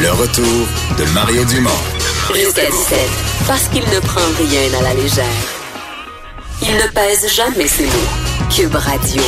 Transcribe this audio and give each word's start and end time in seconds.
Le 0.00 0.12
retour 0.12 0.66
de 0.98 1.04
Mario 1.12 1.44
Dumont. 1.44 1.70
Jusqu'à 2.34 2.70
17, 2.70 2.98
parce 3.46 3.68
qu'il 3.68 3.82
ne 3.82 4.00
prend 4.00 4.20
rien 4.38 4.78
à 4.78 4.82
la 4.82 4.94
légère. 4.94 5.24
Il 6.62 6.74
ne 6.74 6.86
pèse 6.88 7.28
jamais 7.30 7.68
ses 7.68 7.84
mots. 7.84 8.48
Cube 8.50 8.74
Radio. 8.74 9.22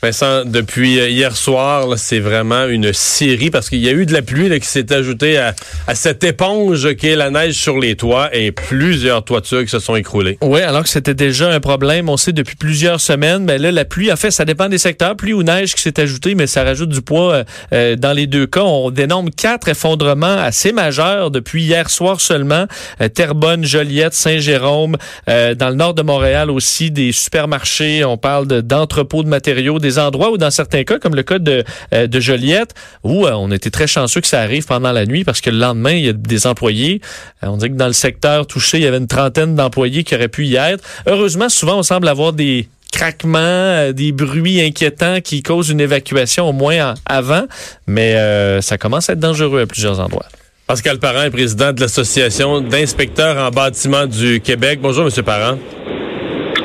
Vincent, 0.00 0.44
depuis 0.44 0.94
hier 1.10 1.34
soir, 1.34 1.98
c'est 1.98 2.20
vraiment 2.20 2.66
une 2.66 2.92
série 2.92 3.50
parce 3.50 3.68
qu'il 3.68 3.80
y 3.80 3.88
a 3.88 3.92
eu 3.92 4.06
de 4.06 4.12
la 4.12 4.22
pluie 4.22 4.48
là, 4.48 4.60
qui 4.60 4.66
s'est 4.68 4.92
ajoutée 4.92 5.38
à, 5.38 5.56
à 5.88 5.96
cette 5.96 6.22
éponge 6.22 6.94
qui 6.94 7.08
est 7.08 7.16
la 7.16 7.30
neige 7.30 7.54
sur 7.54 7.80
les 7.80 7.96
toits 7.96 8.30
et 8.32 8.52
plusieurs 8.52 9.24
toitures 9.24 9.62
qui 9.64 9.70
se 9.70 9.80
sont 9.80 9.96
écroulées. 9.96 10.38
Oui, 10.40 10.60
alors 10.60 10.84
que 10.84 10.88
c'était 10.88 11.14
déjà 11.14 11.50
un 11.50 11.58
problème, 11.58 12.08
on 12.08 12.16
sait 12.16 12.30
depuis 12.30 12.54
plusieurs 12.54 13.00
semaines. 13.00 13.42
Mais 13.44 13.58
là, 13.58 13.72
la 13.72 13.84
pluie, 13.84 14.12
en 14.12 14.14
fait, 14.16 14.30
ça 14.30 14.44
dépend 14.44 14.68
des 14.68 14.78
secteurs. 14.78 15.16
Pluie 15.16 15.32
ou 15.32 15.42
neige 15.42 15.74
qui 15.74 15.82
s'est 15.82 15.98
ajoutée, 15.98 16.36
mais 16.36 16.46
ça 16.46 16.62
rajoute 16.62 16.90
du 16.90 17.02
poids 17.02 17.32
euh, 17.32 17.44
euh, 17.72 17.96
dans 17.96 18.12
les 18.12 18.28
deux 18.28 18.46
cas. 18.46 18.62
On 18.62 18.92
dénombre 18.92 19.30
quatre 19.36 19.68
effondrements 19.68 20.26
assez 20.38 20.70
majeurs 20.70 21.32
depuis 21.32 21.64
hier 21.64 21.90
soir 21.90 22.20
seulement. 22.20 22.66
Euh, 23.00 23.08
Terrebonne, 23.08 23.64
Joliette, 23.64 24.14
Saint-Jérôme, 24.14 24.96
euh, 25.28 25.56
dans 25.56 25.70
le 25.70 25.74
nord 25.74 25.94
de 25.94 26.02
Montréal 26.02 26.52
aussi, 26.52 26.92
des 26.92 27.10
supermarchés. 27.10 28.04
On 28.04 28.16
parle 28.16 28.46
de- 28.46 28.60
d'entrepôts 28.60 29.24
de, 29.24 29.28
matériaux, 29.28 29.80
endroits 29.96 30.30
où, 30.30 30.38
dans 30.38 30.50
certains 30.50 30.84
cas, 30.84 30.98
comme 30.98 31.14
le 31.14 31.22
cas 31.22 31.38
de, 31.38 31.64
euh, 31.94 32.06
de 32.06 32.20
Joliette, 32.20 32.74
où 33.04 33.26
euh, 33.26 33.32
on 33.32 33.50
était 33.52 33.70
très 33.70 33.86
chanceux 33.86 34.20
que 34.20 34.26
ça 34.26 34.40
arrive 34.40 34.66
pendant 34.66 34.92
la 34.92 35.06
nuit 35.06 35.24
parce 35.24 35.40
que 35.40 35.50
le 35.50 35.58
lendemain, 35.58 35.92
il 35.92 36.04
y 36.04 36.08
a 36.08 36.12
des 36.12 36.46
employés. 36.46 37.00
Euh, 37.42 37.46
on 37.46 37.56
dit 37.56 37.68
que 37.68 37.74
dans 37.74 37.86
le 37.86 37.92
secteur 37.92 38.46
touché, 38.46 38.78
il 38.78 38.84
y 38.84 38.86
avait 38.86 38.98
une 38.98 39.06
trentaine 39.06 39.54
d'employés 39.54 40.04
qui 40.04 40.14
auraient 40.14 40.28
pu 40.28 40.46
y 40.46 40.56
être. 40.56 40.84
Heureusement, 41.06 41.48
souvent, 41.48 41.78
on 41.78 41.82
semble 41.82 42.08
avoir 42.08 42.32
des 42.32 42.68
craquements, 42.92 43.92
des 43.92 44.12
bruits 44.12 44.60
inquiétants 44.60 45.20
qui 45.20 45.42
causent 45.42 45.70
une 45.70 45.80
évacuation 45.80 46.48
au 46.48 46.52
moins 46.52 46.94
avant, 47.06 47.44
mais 47.86 48.16
ça 48.62 48.78
commence 48.78 49.10
à 49.10 49.12
être 49.12 49.20
dangereux 49.20 49.60
à 49.60 49.66
plusieurs 49.66 50.00
endroits. 50.00 50.26
Pascal 50.68 50.98
Parent 50.98 51.22
est 51.22 51.30
président 51.30 51.72
de 51.72 51.80
l'Association 51.80 52.60
d'inspecteurs 52.60 53.38
en 53.38 53.50
bâtiment 53.50 54.06
du 54.06 54.40
Québec. 54.40 54.80
Bonjour, 54.82 55.04
Monsieur 55.04 55.22
Parent. 55.22 55.58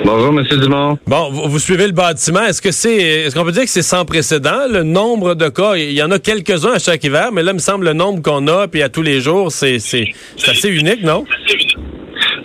Bonjour, 0.05 0.33
Monsieur 0.33 0.57
Dumont. 0.57 0.97
Bon, 1.07 1.29
vous, 1.31 1.49
vous 1.49 1.59
suivez 1.59 1.87
le 1.87 1.93
bâtiment. 1.93 2.41
Est-ce 2.41 2.61
que 2.61 2.71
c'est, 2.71 2.95
est-ce 2.95 3.35
qu'on 3.35 3.45
peut 3.45 3.53
dire 3.53 3.63
que 3.63 3.69
c'est 3.69 3.81
sans 3.81 4.03
précédent 4.03 4.67
le 4.69 4.83
nombre 4.83 5.33
de 5.33 5.47
cas? 5.47 5.75
Il 5.75 5.93
y 5.93 6.03
en 6.03 6.11
a 6.11 6.19
quelques-uns 6.19 6.73
à 6.73 6.79
chaque 6.79 7.03
hiver, 7.05 7.31
mais 7.31 7.41
là, 7.41 7.51
il 7.51 7.55
me 7.55 7.59
semble 7.59 7.85
le 7.85 7.93
nombre 7.93 8.21
qu'on 8.21 8.47
a, 8.47 8.67
puis 8.67 8.81
à 8.81 8.89
tous 8.89 9.01
les 9.01 9.21
jours, 9.21 9.51
c'est, 9.51 9.79
c'est, 9.79 10.09
c'est 10.35 10.51
assez 10.51 10.69
unique, 10.69 11.03
non? 11.03 11.23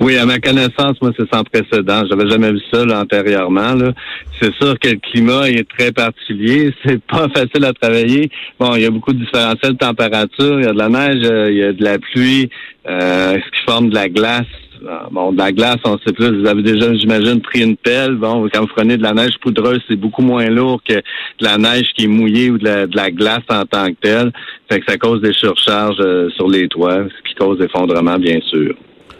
Oui, 0.00 0.16
à 0.16 0.24
ma 0.24 0.38
connaissance, 0.38 0.96
moi, 1.02 1.10
c'est 1.18 1.28
sans 1.32 1.42
précédent. 1.42 2.04
J'avais 2.08 2.28
jamais 2.30 2.52
vu 2.52 2.60
ça 2.72 2.84
là, 2.84 3.00
antérieurement. 3.00 3.74
Là. 3.74 3.92
C'est 4.40 4.54
sûr 4.54 4.78
que 4.78 4.90
le 4.90 4.98
climat 5.10 5.48
est 5.50 5.68
très 5.68 5.90
particulier. 5.90 6.72
C'est 6.86 7.02
pas 7.02 7.26
facile 7.34 7.64
à 7.64 7.72
travailler. 7.72 8.30
Bon, 8.60 8.76
il 8.76 8.82
y 8.82 8.86
a 8.86 8.90
beaucoup 8.90 9.12
de 9.12 9.18
différentiels 9.18 9.72
de 9.72 9.78
température. 9.78 10.60
Il 10.60 10.64
y 10.64 10.68
a 10.68 10.72
de 10.72 10.78
la 10.78 10.88
neige, 10.88 11.22
euh, 11.24 11.50
il 11.50 11.56
y 11.56 11.62
a 11.64 11.72
de 11.72 11.82
la 11.82 11.98
pluie, 11.98 12.48
euh, 12.88 13.34
ce 13.34 13.58
qui 13.58 13.64
forme 13.66 13.90
de 13.90 13.94
la 13.96 14.08
glace. 14.08 14.46
Ah, 14.86 15.08
Bon, 15.10 15.32
de 15.32 15.38
la 15.38 15.52
glace, 15.52 15.78
on 15.84 15.98
sait 15.98 16.12
plus. 16.12 16.40
Vous 16.40 16.46
avez 16.46 16.62
déjà, 16.62 16.94
j'imagine, 16.94 17.40
pris 17.40 17.62
une 17.62 17.76
pelle. 17.76 18.16
Bon, 18.16 18.48
quand 18.52 18.60
vous 18.60 18.72
prenez 18.74 18.96
de 18.96 19.02
la 19.02 19.12
neige 19.12 19.38
poudreuse, 19.40 19.80
c'est 19.88 19.96
beaucoup 19.96 20.22
moins 20.22 20.48
lourd 20.48 20.80
que 20.86 20.94
de 20.94 21.02
la 21.44 21.58
neige 21.58 21.88
qui 21.96 22.04
est 22.04 22.08
mouillée 22.08 22.50
ou 22.50 22.58
de 22.58 22.64
la, 22.64 22.86
de 22.86 22.96
la 22.96 23.10
glace 23.10 23.44
en 23.48 23.64
tant 23.64 23.86
que 23.86 23.96
telle. 24.00 24.32
Fait 24.70 24.80
que 24.80 24.86
ça 24.90 24.98
cause 24.98 25.20
des 25.20 25.32
surcharges 25.32 26.00
euh, 26.00 26.28
sur 26.30 26.48
les 26.48 26.68
toits, 26.68 27.04
ce 27.04 27.28
qui 27.28 27.34
cause 27.34 27.58
des 27.58 27.64
effondrements, 27.64 28.18
bien 28.18 28.40
sûr. 28.42 28.74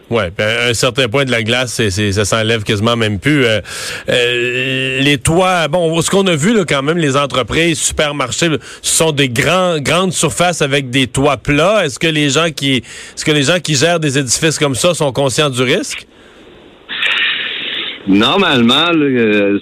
Ouais, 0.09 0.31
un 0.39 0.73
certain 0.73 1.07
point 1.07 1.23
de 1.23 1.29
la 1.31 1.43
glace, 1.43 1.73
c'est- 1.87 2.11
ça 2.11 2.25
s'enlève 2.25 2.63
quasiment 2.63 2.95
même 2.95 3.19
plus. 3.19 3.45
Euh, 3.45 3.61
euh, 4.09 4.99
les 5.01 5.17
toits, 5.19 5.67
bon, 5.67 6.01
ce 6.01 6.09
qu'on 6.09 6.25
a 6.25 6.35
vu 6.35 6.55
là, 6.55 6.65
quand 6.67 6.81
même, 6.81 6.97
les 6.97 7.15
entreprises, 7.15 7.79
supermarchés, 7.79 8.49
ce 8.81 8.95
sont 8.97 9.11
des 9.11 9.29
grands, 9.29 9.77
grandes 9.79 10.11
surfaces 10.13 10.63
avec 10.63 10.89
des 10.89 11.05
toits 11.05 11.37
plats. 11.37 11.85
Est-ce 11.85 11.99
que 11.99 12.07
les 12.07 12.29
gens 12.29 12.49
qui, 12.49 12.77
est-ce 12.77 13.23
que 13.23 13.31
les 13.31 13.43
gens 13.43 13.59
qui 13.59 13.75
gèrent 13.75 13.99
des 13.99 14.17
édifices 14.17 14.57
comme 14.57 14.73
ça 14.75 14.95
sont 14.95 15.11
conscients 15.11 15.49
du 15.51 15.61
risque? 15.61 16.07
Normalement, 18.07 18.91
là, 18.91 19.05
euh, 19.05 19.59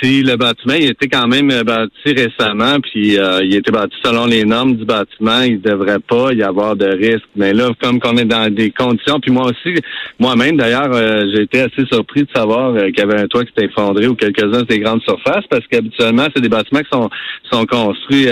si 0.00 0.22
le 0.22 0.36
bâtiment 0.36 0.74
il 0.74 0.90
était 0.90 1.08
quand 1.08 1.26
même 1.26 1.50
euh, 1.50 1.62
bâti 1.64 1.92
récemment, 2.06 2.80
puis 2.80 3.18
euh, 3.18 3.40
il 3.42 3.54
était 3.54 3.70
bâti 3.70 3.94
selon 4.04 4.26
les 4.26 4.44
normes 4.44 4.76
du 4.76 4.84
bâtiment, 4.84 5.40
il 5.42 5.60
devrait 5.60 5.98
pas 5.98 6.32
y 6.32 6.42
avoir 6.42 6.76
de 6.76 6.86
risque. 6.86 7.28
Mais 7.36 7.52
là, 7.52 7.70
comme 7.82 8.00
qu'on 8.00 8.16
est 8.16 8.24
dans 8.24 8.52
des 8.52 8.70
conditions, 8.70 9.20
puis 9.20 9.30
moi 9.30 9.46
aussi, 9.46 9.74
moi-même 10.18 10.56
d'ailleurs, 10.56 10.90
euh, 10.92 11.24
j'ai 11.32 11.42
été 11.42 11.60
assez 11.60 11.86
surpris 11.90 12.22
de 12.22 12.28
savoir 12.34 12.74
euh, 12.74 12.86
qu'il 12.86 12.98
y 12.98 13.02
avait 13.02 13.20
un 13.20 13.26
toit 13.26 13.44
qui 13.44 13.50
s'était 13.50 13.66
effondré 13.66 14.06
ou 14.06 14.14
quelques-uns 14.14 14.62
des 14.62 14.78
grandes 14.78 15.02
surfaces, 15.02 15.44
parce 15.50 15.66
qu'habituellement, 15.70 16.26
c'est 16.34 16.42
des 16.42 16.48
bâtiments 16.48 16.80
qui 16.80 16.90
sont 16.92 17.10
sont 17.50 17.64
construits 17.64 18.26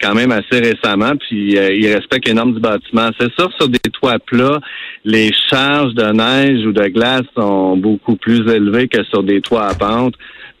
quand 0.00 0.14
même 0.14 0.32
assez 0.32 0.60
récemment, 0.60 1.12
puis 1.16 1.52
ils 1.52 1.92
respectent 1.92 2.26
les 2.26 2.32
normes 2.32 2.54
du 2.54 2.60
bâtiment. 2.60 3.10
C'est 3.20 3.32
sûr, 3.34 3.50
sur 3.58 3.68
des 3.68 3.78
toits 3.92 4.18
plats, 4.18 4.60
les 5.04 5.30
charges 5.50 5.94
de 5.94 6.04
neige 6.12 6.66
ou 6.66 6.72
de 6.72 6.86
glace 6.88 7.26
sont 7.36 7.76
beaucoup 7.76 8.16
plus 8.16 8.50
élevées 8.50 8.88
que 8.88 9.04
sur 9.04 9.22
des 9.22 9.40
toits 9.40 9.66
à 9.66 9.74
pente. 9.74 10.14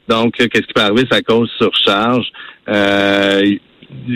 Donc, 0.08 0.38
là, 0.38 0.48
qu'est-ce 0.48 0.66
qui 0.66 0.72
peut 0.74 0.80
arriver? 0.82 1.04
Ça 1.10 1.20
cause 1.22 1.50
surcharge. 1.58 2.26
Euh, 2.68 3.42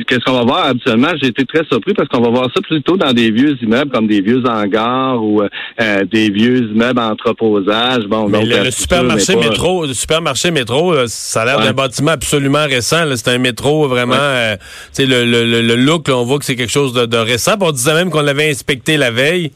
Qu'est-ce 0.09 0.25
qu'on 0.25 0.33
va 0.33 0.43
voir? 0.43 0.67
Habituellement? 0.67 1.13
J'ai 1.23 1.29
été 1.29 1.45
très 1.47 1.65
surpris 1.65 1.95
parce 1.95 2.09
qu'on 2.09 2.21
va 2.21 2.29
voir 2.29 2.49
ça 2.53 2.61
plutôt 2.61 2.97
dans 2.97 3.13
des 3.13 3.31
vieux 3.31 3.57
immeubles 3.63 3.93
comme 3.93 4.09
des 4.09 4.21
vieux 4.21 4.43
hangars 4.45 5.23
ou 5.23 5.43
euh, 5.43 6.05
des 6.11 6.29
vieux 6.29 6.69
immeubles 6.75 6.99
en 6.99 7.11
entreposage. 7.13 8.03
Bon, 8.09 8.29
Mais 8.29 8.41
donc, 8.45 8.65
le, 8.65 8.71
supermarché 8.73 9.35
pas- 9.35 9.41
métro, 9.49 9.87
le 9.87 9.95
supermarché 9.95 10.51
métro, 10.51 10.93
là, 10.95 11.05
ça 11.07 11.43
a 11.43 11.45
l'air 11.45 11.59
Ouais. 11.59 11.65
d'un 11.67 11.73
bâtiment 11.73 12.11
absolument 12.11 12.65
récent. 12.67 13.05
C'est 13.15 13.29
un 13.29 13.39
métro 13.39 13.87
vraiment, 13.87 14.17
euh, 14.19 14.57
tu 14.57 15.05
sais, 15.05 15.07
le, 15.07 15.25
le, 15.25 15.45
le, 15.63 15.77
look, 15.77 16.09
là, 16.09 16.17
on 16.17 16.25
voit 16.25 16.41
que 16.41 16.45
c'est 16.45 16.57
quelque 16.57 16.73
chose 16.73 16.93
de, 16.93 17.07
de 17.07 17.17
récent. 17.17 17.53
On 17.61 17.71
disait 17.71 17.95
même 17.95 18.11
qu'on 18.11 18.23
l'avait 18.23 18.51
inspecté 18.51 18.97
la 18.97 19.13
veille. 19.13 19.53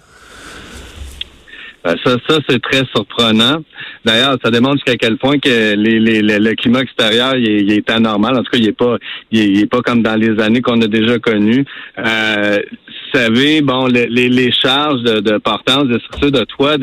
Ben, 1.85 1.97
ça, 2.03 2.17
ça 2.27 2.39
c'est 2.49 2.63
très 2.63 2.83
surprenant. 2.95 3.63
D'ailleurs, 4.05 4.39
ça 4.43 4.51
démontre 4.51 4.77
jusqu'à 4.77 4.97
quel 4.97 5.19
point 5.19 5.39
que 5.39 5.75
les, 5.75 6.01
le, 6.23 6.55
climat 6.55 6.81
extérieur 6.81 7.35
est, 7.35 7.91
anormal. 7.91 8.39
En 8.39 8.43
tout 8.43 8.51
cas, 8.53 8.59
il 8.59 8.69
est 8.69 8.73
pas, 8.73 8.97
il 9.31 9.69
pas 9.69 9.83
comme 9.83 10.03
dans 10.03 10.17
les 10.17 10.41
années 10.43 10.63
qu'on 10.63 10.81
a 10.81 10.87
déjà 10.87 11.19
connues. 11.19 11.65
Euh, 11.99 12.59
savez, 13.15 13.63
bon, 13.63 13.87
les, 13.87 14.07
les, 14.07 14.29
les 14.29 14.53
charges 14.53 15.03
de, 15.03 15.21
de 15.21 15.39
portance 15.39 15.85
de 15.85 15.99
structures 15.99 16.33
de 16.33 16.45
toit 16.45 16.77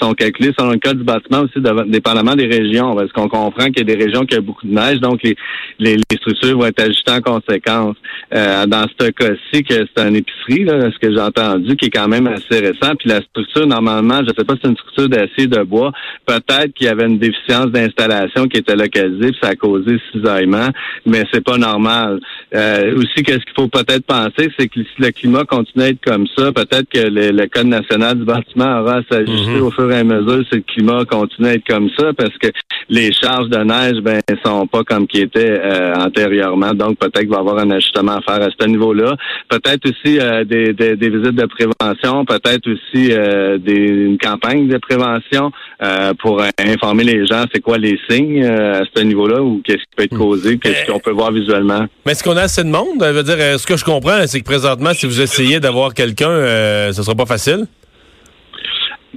sont 0.00 0.14
calculées 0.14 0.52
selon 0.58 0.72
le 0.72 0.78
code 0.78 0.98
du 0.98 1.04
bâtiment 1.04 1.40
aussi, 1.40 1.60
dépendamment 1.88 2.36
des 2.36 2.46
régions. 2.46 2.94
Parce 2.94 3.10
qu'on 3.12 3.28
comprend 3.28 3.66
qu'il 3.66 3.78
y 3.78 3.80
a 3.90 3.96
des 3.96 4.04
régions 4.04 4.24
qui 4.24 4.38
ont 4.38 4.42
beaucoup 4.42 4.66
de 4.66 4.74
neige, 4.74 5.00
donc 5.00 5.22
les, 5.22 5.36
les, 5.78 5.96
les 5.96 6.16
structures 6.16 6.58
vont 6.58 6.66
être 6.66 6.82
ajustées 6.82 7.12
en 7.12 7.20
conséquence? 7.20 7.96
Euh, 8.34 8.66
dans 8.66 8.86
ce 9.00 9.10
cas-ci, 9.10 9.62
que 9.64 9.86
c'est 9.96 10.08
une 10.08 10.16
épicerie, 10.16 10.64
là, 10.64 10.90
ce 10.90 10.98
que 10.98 11.12
j'ai 11.12 11.20
entendu, 11.20 11.76
qui 11.76 11.86
est 11.86 11.90
quand 11.90 12.08
même 12.08 12.26
assez 12.26 12.60
récent. 12.60 12.94
Puis 12.98 13.08
la 13.08 13.20
structure, 13.22 13.66
normalement, 13.66 14.20
je 14.22 14.34
sais 14.36 14.44
pas 14.44 14.54
si 14.54 14.60
c'est 14.62 14.68
une 14.68 14.76
structure 14.76 15.08
d'acier 15.08 15.46
de 15.46 15.62
bois. 15.62 15.92
Peut-être 16.26 16.74
qu'il 16.74 16.86
y 16.86 16.90
avait 16.90 17.06
une 17.06 17.18
déficience 17.18 17.66
d'installation 17.66 18.46
qui 18.48 18.58
était 18.58 18.76
localisée, 18.76 19.30
puis 19.30 19.38
ça 19.42 19.50
a 19.50 19.54
causé 19.54 19.98
cisaillement, 20.12 20.68
mais 21.06 21.24
c'est 21.32 21.42
pas 21.44 21.56
normal. 21.56 22.20
Euh, 22.54 22.96
aussi, 22.96 23.22
qu'est-ce 23.22 23.38
qu'il 23.44 23.54
faut 23.56 23.68
peut-être 23.68 24.04
penser, 24.06 24.48
c'est 24.58 24.68
que 24.68 24.80
si 24.80 24.88
le 25.02 25.10
climat 25.10 25.44
continue 25.44 25.84
à 25.84 25.88
être 25.88 26.00
comme 26.04 26.26
ça, 26.36 26.50
peut-être 26.52 26.88
que 26.88 27.00
le, 27.08 27.30
le 27.30 27.46
Code 27.46 27.66
national 27.66 28.18
du 28.18 28.24
bâtiment 28.24 28.80
aura 28.80 28.96
à 28.98 29.02
s'ajuster 29.10 29.56
Mhm. 29.56 29.62
au 29.62 29.70
fur 29.70 29.90
et 29.92 29.98
à 29.98 30.04
mesure 30.04 30.42
si 30.50 30.56
le 30.56 30.62
climat 30.62 31.04
continue 31.04 31.48
à 31.48 31.54
être 31.54 31.66
comme 31.68 31.90
ça, 31.98 32.12
parce 32.16 32.36
que 32.38 32.48
les 32.88 33.12
charges 33.12 33.48
de 33.50 33.58
neige, 33.58 34.00
ben, 34.02 34.20
sont 34.44 34.66
pas 34.66 34.82
comme 34.82 35.06
qui 35.06 35.20
étaient 35.20 35.60
euh, 35.62 35.94
antérieurement. 35.96 36.72
Donc, 36.72 36.98
peut-être 36.98 37.20
qu'il 37.20 37.28
va 37.28 37.36
y 37.36 37.40
avoir 37.40 37.58
un 37.58 37.70
ajustement 37.70 38.12
à 38.12 38.20
faire 38.22 38.42
à 38.42 38.48
ce 38.58 38.66
niveau-là. 38.66 39.16
Peut-être 39.50 39.84
aussi 39.86 40.18
euh, 40.18 40.44
des, 40.44 40.72
des, 40.72 40.96
des 40.96 41.08
visites 41.10 41.34
de 41.34 41.46
prévention, 41.46 42.24
peut-être 42.24 42.66
aussi 42.70 43.12
euh, 43.12 43.58
des, 43.58 43.74
une 43.74 44.16
campagne 44.18 44.68
de 44.68 44.78
prévention 44.78 45.50
euh, 45.82 46.14
pour 46.18 46.42
informer 46.58 47.04
les 47.04 47.26
gens 47.26 47.44
c'est 47.52 47.60
quoi 47.60 47.76
les 47.78 47.98
signes 48.08 48.42
euh, 48.42 48.80
à 48.80 48.84
ce 48.94 49.02
niveau-là 49.02 49.42
ou 49.42 49.60
qu'est-ce 49.64 49.78
qui 49.78 49.96
peut 49.96 50.04
être 50.04 50.16
causé, 50.16 50.58
qu'est-ce 50.58 50.90
qu'on 50.90 50.98
peut 51.00 51.10
voir 51.10 51.30
visuellement. 51.32 51.86
Mais 52.06 52.12
est-ce 52.12 52.24
qu'on 52.24 52.37
a 52.38 52.42
assez 52.42 52.64
de 52.64 52.70
monde? 52.70 52.98
Je 53.00 53.06
veux 53.06 53.22
dire, 53.22 53.36
euh, 53.38 53.58
ce 53.58 53.66
que 53.66 53.76
je 53.76 53.84
comprends, 53.84 54.26
c'est 54.26 54.40
que 54.40 54.44
présentement, 54.44 54.94
si 54.94 55.06
vous 55.06 55.20
essayez 55.20 55.60
d'avoir 55.60 55.92
quelqu'un, 55.94 56.30
euh, 56.30 56.92
ce 56.92 57.02
sera 57.02 57.14
pas 57.14 57.26
facile. 57.26 57.66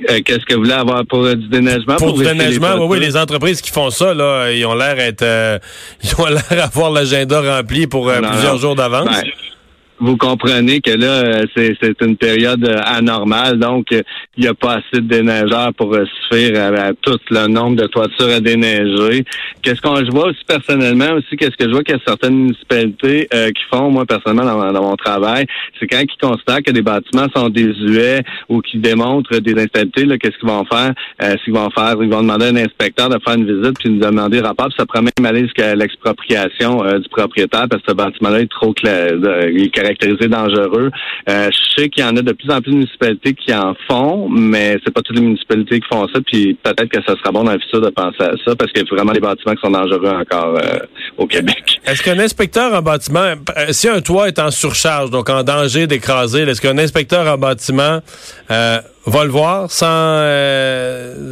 Euh, 0.09 0.19
Qu'est-ce 0.25 0.45
que 0.45 0.55
vous 0.55 0.61
voulez 0.61 0.73
avoir 0.73 1.05
pour 1.05 1.25
euh, 1.25 1.35
du 1.35 1.47
déneigement? 1.47 1.95
Pour, 1.97 2.13
du 2.13 2.23
vérifier 2.23 2.33
les 2.33 2.57
déneigement, 2.57 2.75
oui, 2.85 2.97
oui, 2.97 2.99
les 2.99 3.17
entreprises 3.17 3.61
qui 3.61 3.71
font 3.71 3.89
ça, 3.89 4.13
là, 4.13 4.49
ils 4.51 4.65
ont 4.65 4.73
l'air 4.73 4.97
être, 4.99 5.21
euh, 5.21 5.59
ils 6.03 6.13
ont 6.19 6.25
l'air 6.25 6.63
avoir 6.63 6.91
l'agenda 6.91 7.41
rempli 7.57 7.87
pour 7.87 8.09
euh, 8.09 8.19
Non, 8.19 8.29
plusieurs 8.29 8.53
non. 8.53 8.59
jours 8.59 8.75
d'avance. 8.75 9.05
Ben, 9.05 9.23
vous 10.01 10.17
comprenez 10.17 10.81
que 10.81 10.91
là, 10.91 11.23
euh, 11.23 11.45
c'est 11.55 11.75
c'est 11.81 12.01
une 12.01 12.17
période 12.17 12.65
euh, 12.67 12.77
anormale, 12.85 13.59
donc 13.59 13.91
euh, 13.93 14.01
il 14.35 14.41
n'y 14.43 14.49
a 14.49 14.53
pas 14.53 14.73
assez 14.79 15.01
de 15.01 15.07
déneigeurs 15.07 15.73
pour 15.77 15.95
suffire 15.95 16.59
à, 16.59 16.93
tout 16.93 17.19
le 17.29 17.47
nombre 17.47 17.75
de 17.77 17.87
toitures 17.87 18.29
à 18.35 18.39
déneiger. 18.39 19.23
Qu'est-ce 19.61 19.79
qu'on 19.79 19.95
je 20.03 20.09
vois 20.11 20.27
aussi 20.29 20.43
personnellement 20.47 21.11
aussi, 21.13 21.37
qu'est-ce 21.37 21.55
que 21.55 21.65
je 21.65 21.71
vois 21.71 21.83
qu'il 21.83 21.95
y 21.95 21.99
a 21.99 22.01
certaines 22.05 22.35
municipalités 22.35 23.27
euh, 23.33 23.49
qui 23.51 23.63
font, 23.71 23.91
moi 23.91 24.05
personnellement 24.05 24.45
dans, 24.45 24.73
dans 24.73 24.83
mon 24.89 24.95
travail, 24.95 25.45
c'est 25.79 25.87
quand 25.87 26.01
ils 26.01 26.17
constatent 26.27 26.63
que 26.65 26.71
des 26.71 26.81
bâtiments 26.81 27.27
sont 27.35 27.49
désuets 27.49 28.23
ou 28.49 28.61
qui 28.61 28.79
démontrent 28.79 29.37
des 29.37 29.53
instabilités, 29.53 30.05
là, 30.05 30.17
qu'est-ce 30.17 30.37
qu'ils 30.39 30.49
vont 30.49 30.65
faire? 30.65 30.93
Euh, 31.23 31.35
S'ils 31.43 31.53
vont 31.53 31.69
faire, 31.69 31.95
ils 32.01 32.09
vont 32.09 32.21
demander 32.21 32.45
à 32.45 32.49
un 32.49 32.55
inspecteur 32.55 33.09
de 33.09 33.17
faire 33.23 33.35
une 33.35 33.45
visite 33.45 33.77
puis 33.79 33.89
nous 33.89 33.99
demander 33.99 34.39
un 34.39 34.47
rapport, 34.47 34.67
puis 34.67 34.75
ça 34.79 34.85
pourrait 34.85 35.03
même 35.03 35.25
aller 35.25 35.41
jusqu'à 35.43 35.75
l'expropriation 35.75 36.83
euh, 36.83 36.97
du 36.99 37.07
propriétaire 37.09 37.67
parce 37.69 37.83
que 37.83 37.91
ce 37.91 37.95
bâtiment-là 37.95 38.39
est 38.41 38.51
trop 38.51 38.73
cla- 38.73 39.49
il 39.53 39.65
est 39.65 39.69
caractérisé 39.91 40.27
dangereux. 40.27 40.91
Euh, 41.29 41.49
je 41.51 41.81
sais 41.81 41.89
qu'il 41.89 42.03
y 42.03 42.07
en 42.07 42.15
a 42.15 42.21
de 42.21 42.31
plus 42.31 42.49
en 42.51 42.61
plus 42.61 42.71
de 42.71 42.77
municipalités 42.77 43.33
qui 43.33 43.53
en 43.53 43.73
font, 43.89 44.29
mais 44.29 44.77
c'est 44.83 44.93
pas 44.93 45.01
toutes 45.01 45.17
les 45.17 45.23
municipalités 45.23 45.79
qui 45.79 45.87
font 45.91 46.07
ça, 46.13 46.19
puis 46.25 46.57
peut-être 46.61 46.89
que 46.89 47.01
ça 47.05 47.15
sera 47.17 47.31
bon 47.31 47.43
dans 47.43 47.53
le 47.53 47.59
futur 47.59 47.81
de 47.81 47.89
penser 47.89 48.21
à 48.21 48.33
ça 48.45 48.55
parce 48.55 48.71
qu'il 48.71 48.83
y 48.83 48.85
a 48.85 48.95
vraiment 48.95 49.13
des 49.13 49.19
bâtiments 49.19 49.53
qui 49.53 49.61
sont 49.61 49.71
dangereux 49.71 50.09
encore 50.09 50.57
euh, 50.57 50.79
au 51.17 51.27
Québec. 51.27 51.79
Est-ce 51.85 52.03
qu'un 52.03 52.19
inspecteur 52.19 52.73
en 52.73 52.81
bâtiment, 52.81 53.19
euh, 53.19 53.65
si 53.69 53.87
un 53.87 54.01
toit 54.01 54.27
est 54.27 54.39
en 54.39 54.51
surcharge, 54.51 55.09
donc 55.09 55.29
en 55.29 55.43
danger 55.43 55.87
d'écraser, 55.87 56.41
est-ce 56.41 56.61
qu'un 56.61 56.77
inspecteur 56.77 57.27
en 57.27 57.37
bâtiment 57.37 57.99
va 58.49 59.23
le 59.23 59.31
voir 59.31 59.71
sans 59.71 60.21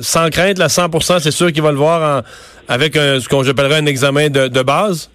sans 0.01 0.29
crainte, 0.29 0.57
là, 0.57 0.69
100 0.69 1.19
c'est 1.19 1.31
sûr 1.31 1.51
qu'il 1.51 1.61
va 1.61 1.71
le 1.71 1.77
voir 1.77 2.23
avec 2.67 2.95
ce 2.95 3.27
qu'on 3.27 3.43
j'appellerais 3.43 3.77
un 3.77 3.85
examen 3.85 4.29
de 4.29 4.61
base? 4.63 5.09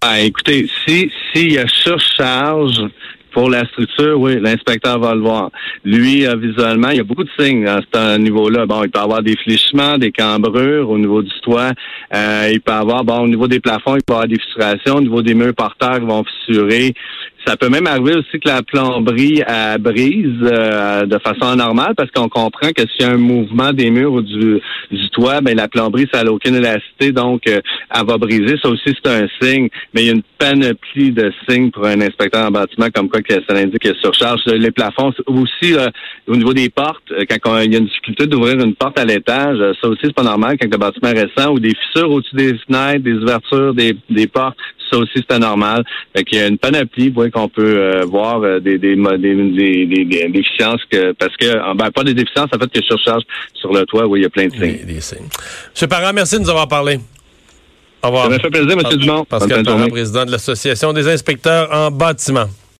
Ben, 0.00 0.14
écoutez, 0.24 0.68
si 0.86 1.10
s'il 1.32 1.52
y 1.52 1.58
a 1.58 1.66
surcharge 1.68 2.80
pour 3.32 3.50
la 3.50 3.64
structure, 3.66 4.18
oui, 4.20 4.38
l'inspecteur 4.40 4.98
va 4.98 5.14
le 5.14 5.20
voir. 5.20 5.50
Lui, 5.84 6.26
euh, 6.26 6.36
visuellement, 6.36 6.90
il 6.90 6.98
y 6.98 7.00
a 7.00 7.04
beaucoup 7.04 7.24
de 7.24 7.30
signes 7.38 7.66
à 7.66 7.80
ce 7.92 8.18
niveau-là. 8.18 8.66
Bon, 8.66 8.84
il 8.84 8.90
peut 8.90 9.00
avoir 9.00 9.22
des 9.22 9.36
fléchements, 9.36 9.98
des 9.98 10.12
cambrures 10.12 10.88
au 10.90 10.98
niveau 10.98 11.22
du 11.22 11.32
toit. 11.40 11.72
Euh, 12.14 12.50
il 12.52 12.60
peut 12.60 12.72
avoir, 12.72 13.04
bon, 13.04 13.20
au 13.20 13.28
niveau 13.28 13.48
des 13.48 13.60
plafonds, 13.60 13.96
il 13.96 14.02
peut 14.04 14.12
avoir 14.12 14.28
des 14.28 14.38
fissurations. 14.38 14.96
Au 14.96 15.00
niveau 15.00 15.22
des 15.22 15.34
murs 15.34 15.54
porteurs 15.54 15.98
qui 15.98 16.06
vont 16.06 16.24
fissurer. 16.24 16.94
Ça 17.46 17.56
peut 17.56 17.68
même 17.68 17.88
arriver 17.88 18.14
aussi 18.14 18.38
que 18.38 18.48
la 18.48 18.62
plomberie 18.62 19.42
brise 19.80 20.38
euh, 20.42 21.06
de 21.06 21.18
façon 21.18 21.52
anormale 21.52 21.94
parce 21.96 22.08
qu'on 22.12 22.28
comprend 22.28 22.68
que 22.70 22.82
s'il 22.82 23.00
y 23.00 23.04
a 23.04 23.12
un 23.12 23.16
mouvement 23.16 23.72
des 23.72 23.90
murs 23.90 24.12
ou 24.12 24.22
du, 24.22 24.60
du 24.92 25.01
toit, 25.12 25.40
ben 25.40 25.56
la 25.56 25.68
plomberie, 25.68 26.08
ça 26.12 26.24
n'a 26.24 26.32
aucune 26.32 26.56
élasticité, 26.56 27.12
donc 27.12 27.42
euh, 27.46 27.60
elle 27.94 28.06
va 28.06 28.18
briser. 28.18 28.56
Ça 28.62 28.68
aussi, 28.68 28.82
c'est 28.86 29.08
un 29.08 29.26
signe. 29.40 29.68
Mais 29.94 30.02
il 30.02 30.06
y 30.06 30.10
a 30.10 30.12
une 30.12 30.22
panoplie 30.38 31.12
de 31.12 31.32
signes 31.48 31.70
pour 31.70 31.86
un 31.86 32.00
inspecteur 32.00 32.46
en 32.46 32.50
bâtiment, 32.50 32.88
comme 32.94 33.08
quoi 33.08 33.22
que 33.22 33.34
ça 33.34 33.56
indique 33.56 33.82
qu'il 33.82 33.94
surcharge. 33.96 34.40
Les 34.46 34.70
plafonds, 34.70 35.12
aussi 35.26 35.74
euh, 35.74 35.88
au 36.26 36.36
niveau 36.36 36.52
des 36.52 36.68
portes, 36.68 37.10
euh, 37.12 37.24
quand 37.28 37.58
il 37.60 37.72
y 37.72 37.76
a 37.76 37.78
une 37.78 37.86
difficulté 37.86 38.26
d'ouvrir 38.26 38.58
une 38.58 38.74
porte 38.74 38.98
à 38.98 39.04
l'étage, 39.04 39.58
euh, 39.60 39.72
ça 39.80 39.88
aussi, 39.88 40.00
c'est 40.04 40.14
pas 40.14 40.22
normal 40.22 40.56
quand 40.60 40.70
le 40.70 40.78
bâtiment 40.78 41.10
est 41.10 41.26
récent, 41.26 41.52
ou 41.52 41.60
des 41.60 41.74
fissures 41.74 42.10
au-dessus 42.10 42.36
des 42.36 42.58
fenêtres, 42.66 43.04
des 43.04 43.14
ouvertures, 43.14 43.74
des, 43.74 43.96
des 44.10 44.26
portes, 44.26 44.56
ça 44.92 44.98
aussi, 44.98 45.12
c'est 45.14 45.32
anormal. 45.32 45.84
Fait 46.14 46.24
qu'il 46.24 46.38
y 46.38 46.42
a 46.42 46.46
une 46.46 46.58
panoplie, 46.58 47.08
vous 47.08 47.14
voyez, 47.14 47.30
qu'on 47.30 47.48
peut 47.48 47.78
euh, 47.78 48.04
voir 48.04 48.42
euh, 48.42 48.60
des, 48.60 48.78
déficiences 48.78 50.80
que 50.90 51.12
parce 51.12 51.36
que 51.36 51.74
ben, 51.74 51.90
pas 51.90 52.04
des 52.04 52.14
déficiences, 52.14 52.48
en 52.54 52.58
fait 52.58 52.70
que 52.70 52.84
surcharge 52.84 53.22
sur 53.54 53.72
le 53.72 53.84
toit, 53.84 54.06
oui, 54.06 54.20
il 54.20 54.22
y 54.22 54.26
a 54.26 54.30
plein 54.30 54.46
de 54.46 54.52
signes. 54.52 54.86
Des, 54.86 54.94
des 54.94 55.00
signes. 55.00 55.28
Monsieur 55.72 55.88
Parent, 55.88 56.12
merci 56.12 56.36
de 56.36 56.42
nous 56.42 56.50
avoir 56.50 56.68
parlé. 56.68 56.98
Au 58.02 58.08
revoir. 58.08 58.24
Ça 58.24 58.30
m'a 58.30 58.38
fait 58.38 58.50
plaisir, 58.50 58.72
M. 58.72 58.98
Dumont. 58.98 59.24
Pascal 59.24 59.62
Parent, 59.62 59.88
président 59.88 60.24
de 60.24 60.32
l'Association 60.32 60.92
des 60.92 61.08
inspecteurs 61.08 61.68
en 61.72 61.90
bâtiment. 61.90 62.46